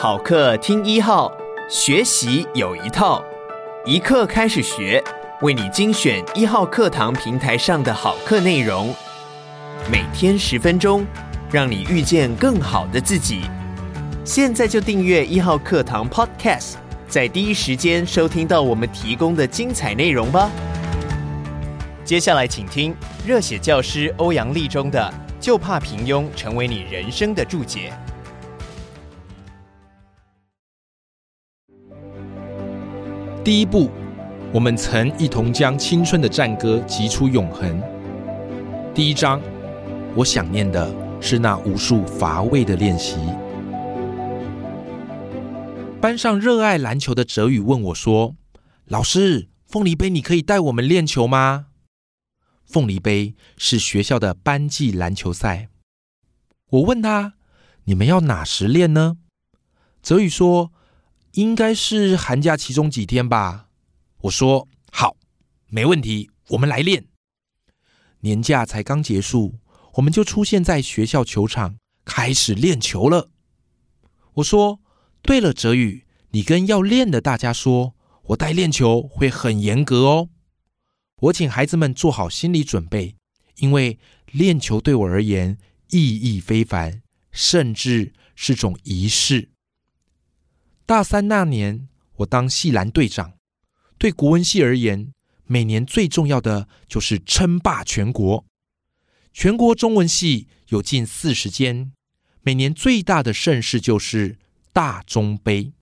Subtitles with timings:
[0.00, 1.28] 好课听一号，
[1.68, 3.20] 学习有一套，
[3.84, 5.02] 一课开始学，
[5.40, 8.94] 为你精选一号课堂平台上的好课内容，
[9.90, 11.04] 每天十分钟，
[11.50, 13.40] 让你遇见更好的自己。
[14.24, 16.74] 现在就订阅一号课堂 Podcast，
[17.08, 20.48] 在第一时间收听到我们提供的精彩内容吧。
[22.04, 22.94] 接下来，请听
[23.26, 27.92] 热血教师欧阳立中的“就怕平庸成为你人生的注解”。
[33.48, 33.90] 第一步，
[34.52, 37.80] 我们曾一同将青春的战歌击出永恒。
[38.94, 39.40] 第一章，
[40.14, 43.16] 我想念的是那无数乏味的练习。
[45.98, 48.36] 班上热爱篮球的哲宇问我说
[48.84, 51.68] ：“老师，凤梨杯，你可以带我们练球吗？”
[52.68, 55.70] 凤梨杯是学校的班际篮球赛。
[56.68, 57.36] 我问他
[57.84, 59.16] ：“你们要哪时练呢？”
[60.04, 60.70] 哲宇说
[61.32, 63.68] ：“应该是寒假其中几天吧。”
[64.22, 65.16] 我说：“好，
[65.68, 67.06] 没问题，我们来练。”
[68.20, 69.60] 年假才刚结束，
[69.94, 73.30] 我们就出现在学校球场，开始练球了。
[74.34, 74.80] 我说
[75.22, 77.94] ：“对了，哲宇，你跟要练的大家说，
[78.24, 80.30] 我带练球会很严格哦。”
[81.22, 83.16] 我请孩子们做好心理准备，
[83.56, 83.98] 因为
[84.30, 85.58] 练球对我而言
[85.90, 89.50] 意义非凡，甚至是种仪式。
[90.88, 91.86] 大三那年，
[92.16, 93.34] 我当系篮队长，
[93.98, 95.12] 对国文系而言，
[95.44, 98.46] 每年最重要的就是称霸全国。
[99.34, 101.92] 全国中文系有近四十间，
[102.40, 104.38] 每年最大的盛事就是
[104.72, 105.74] 大中杯，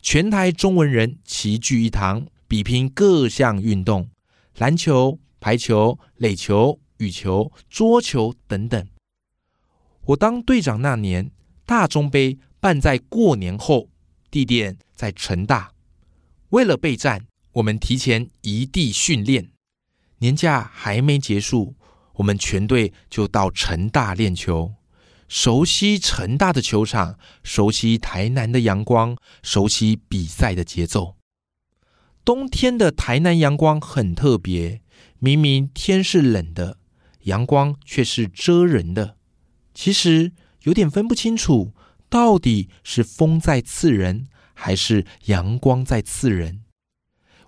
[0.00, 4.10] 全台中文人齐聚一堂，比拼各项运动。
[4.58, 8.86] 篮球、排球、垒球、羽球、桌球等等。
[10.04, 11.32] 我当队长那年，
[11.64, 13.88] 大中杯办在过年后，
[14.36, 15.72] 地点在成大。
[16.50, 19.48] 为了备战，我们提前移地训练。
[20.18, 21.74] 年假还没结束，
[22.16, 24.74] 我们全队就到成大练球，
[25.26, 31.16] 熟悉成大的球场，熟悉台南的阳光，熟悉比赛的节奏。
[32.22, 34.82] 冬天的台南阳光很特别，
[35.18, 36.76] 明明天是冷的，
[37.22, 39.16] 阳光却是遮人的。
[39.72, 40.32] 其实
[40.64, 41.72] 有点分不清楚，
[42.08, 46.62] 到底是风在刺人，还是阳光在刺人。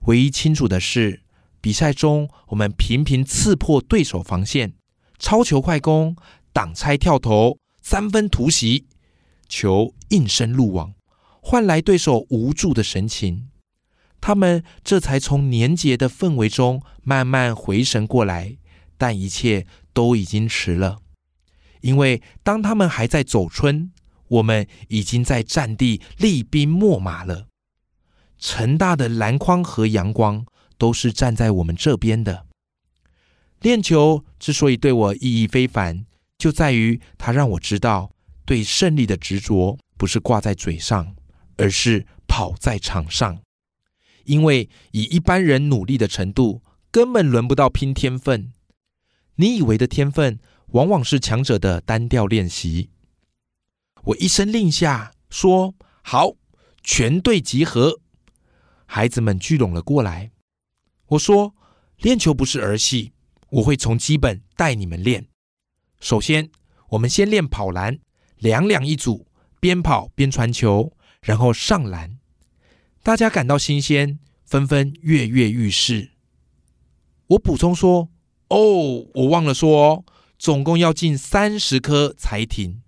[0.02, 1.22] 唯一清楚的是，
[1.60, 4.74] 比赛中我们频频刺破对手防线，
[5.18, 6.16] 超球快攻、
[6.52, 8.86] 挡拆跳投、三分突袭，
[9.48, 10.94] 球应声入网，
[11.40, 13.48] 换来对手无助的神情。
[14.20, 18.56] 他们这才从年节的氛围中慢慢回神过来，
[18.96, 20.98] 但一切都已经迟了。
[21.80, 23.92] 因为当他们还在走春，
[24.28, 27.46] 我们已经在战地厉兵秣马了。
[28.38, 30.46] 成大的篮筐和阳光
[30.76, 32.46] 都是站在我们这边的。
[33.60, 36.06] 练球之所以对我意义非凡，
[36.38, 38.12] 就在于它让我知道，
[38.46, 41.16] 对胜利的执着不是挂在嘴上，
[41.56, 43.40] 而是跑在场上。
[44.24, 46.62] 因为以一般人努力的程度，
[46.92, 48.52] 根本轮不到拼天分。
[49.36, 52.90] 你以为的天分，往往是强者的单调练习。
[54.08, 56.32] 我一声令下，说：“好，
[56.82, 58.00] 全队集合。”
[58.86, 60.30] 孩子们聚拢了过来。
[61.08, 61.54] 我说
[62.00, 63.12] ：“练球不是儿戏，
[63.50, 65.26] 我会从基本带你们练。
[66.00, 66.50] 首先，
[66.90, 67.98] 我们先练跑篮，
[68.38, 69.26] 两两一组，
[69.60, 72.18] 边跑边传球，然后上篮。”
[73.04, 76.12] 大家感到新鲜，纷纷跃跃欲试。
[77.26, 78.08] 我补充说
[78.48, 80.06] ：“哦，我忘了说，
[80.38, 82.80] 总共要进三十颗才停。”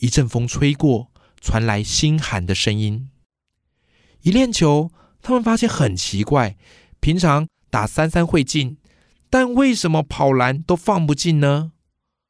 [0.00, 3.08] 一阵风吹过，传来心寒的声音。
[4.22, 4.90] 一练球，
[5.22, 6.56] 他们发现很奇怪：
[7.00, 8.76] 平常打三三会进，
[9.30, 11.72] 但为什么跑篮都放不进呢？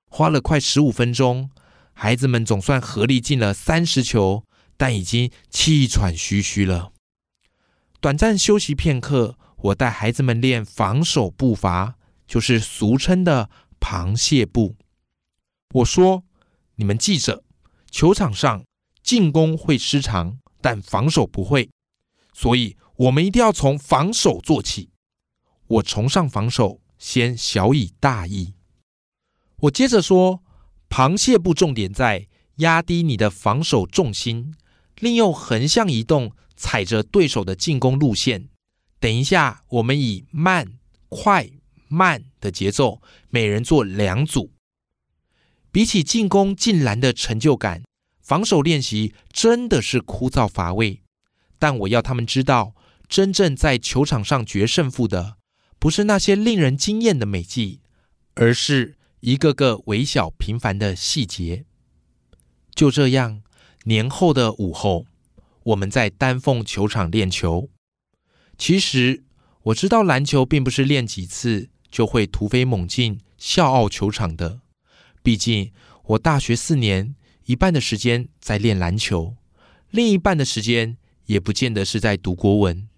[0.08, 1.50] 花了快十五分钟，
[1.92, 4.44] 孩子们总算合力进了三十球。
[4.81, 6.94] 但已经气喘吁吁了。
[8.00, 11.96] 短暂休息片刻，我带孩子们练防守步伐，
[12.26, 14.76] 就是俗称的螃蟹步。
[15.75, 16.25] 我说
[16.76, 17.44] ：“你们记着，
[17.90, 18.64] 球场上
[19.02, 21.70] 进攻会失常，但防守不会，
[22.32, 24.90] 所以我们一定要从防守做起。
[25.66, 28.54] 我崇尚防守，先小以大义。”
[29.62, 30.42] 我接着说
[30.88, 34.54] ：“螃蟹步重点在压低你的防守重心。”
[35.00, 38.50] 利用横向移动，踩着对手的进攻路线。
[38.98, 40.78] 等一下，我们以慢、
[41.08, 41.48] 快、
[41.88, 43.00] 慢的节奏，
[43.31, 44.52] 每人做两组。
[45.72, 47.82] 比起进攻进篮的成就感，
[48.20, 51.02] 防守练习真的是枯燥乏味，
[51.58, 52.75] 但我要他们知道，
[53.08, 55.37] 真正在球场上决胜负的，
[55.78, 57.81] 不是那些令人惊艳的美技，
[58.34, 61.64] 而是一个个微小平凡的细节。
[62.75, 63.43] 就这样，
[63.84, 65.06] 年后的午后，
[65.64, 67.69] 我们在丹凤球场练球。
[68.56, 69.25] 其实
[69.64, 74.61] 我知道篮球并不是练几次就会突飞猛进、笑傲球场的。
[75.22, 75.72] 毕竟
[76.05, 77.14] 我大学四年，
[77.44, 79.37] 一半的时间在练篮球，
[79.90, 80.96] 另一半的时间
[81.26, 82.88] 也不见得是在读国文。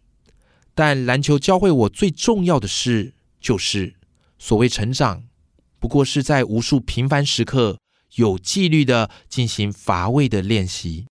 [0.75, 3.97] 但篮球教会我最重要的事，就是
[4.39, 5.25] 所谓成长，
[5.79, 7.79] 不过是在无数平凡时刻
[8.17, 11.07] 有纪律的进行乏味的练习。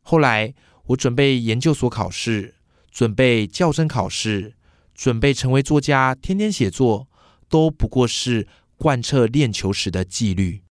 [0.00, 0.54] 后来
[0.86, 2.56] 我准备研究所考试，
[2.90, 4.56] 准备校甄考试，
[4.94, 7.08] 准备成为作家，天天写作，
[7.48, 8.48] 都不过是
[8.80, 10.62] 贯彻练球时的纪律。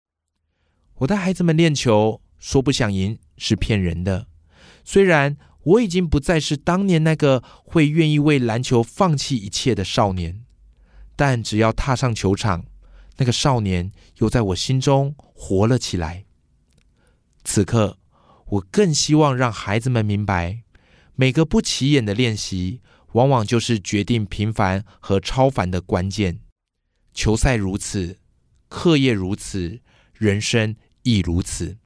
[0.96, 4.26] 我带孩子们练球，说不想赢是骗人的。
[4.84, 10.44] 虽然我已经不再是当年那个会愿意为篮球放弃一切的少年，
[11.16, 12.66] 但只要踏上球场，
[13.18, 16.26] 那个少年又在我心中活了起来。
[17.44, 18.00] 此刻，
[18.48, 20.64] 我更希望让孩子们明白，
[21.14, 26.40] 每个不起眼的练习，往往就是决定平凡和超凡的关键。
[27.20, 28.18] 球赛如此，
[28.70, 29.82] 课业如此，
[30.14, 31.78] 人生亦如此。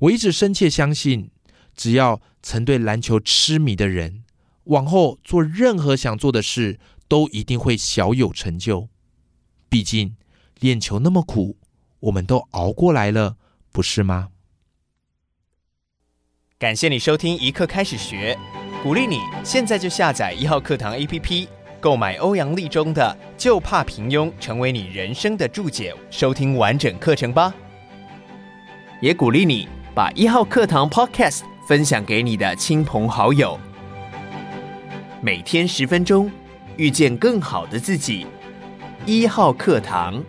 [0.00, 1.30] 我一直深切相信，
[1.74, 4.22] 只要曾对篮球痴迷的人，
[4.64, 8.90] 往后做任何想做的事，都一定会小有成就。
[9.70, 10.14] 毕竟
[10.60, 11.56] 练球那么苦，
[12.00, 13.38] 我们都熬过来了，
[13.72, 14.28] 不是吗？
[16.58, 18.38] 感谢你收听一刻开始学，
[18.82, 21.48] 鼓励你现在就下载一号课堂 APP，
[21.84, 27.52] 购买欧阳立中的《就怕平庸》，成为你人生的注解，收听完整课程吧。
[29.02, 33.60] 也鼓励你把一号课堂 Podcast 分享给你的亲朋好友，
[35.20, 36.32] 每天十分钟，
[36.78, 38.26] 遇见更好的自己。
[39.04, 40.24] 一号课堂。